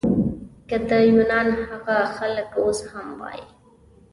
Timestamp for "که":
0.69-0.77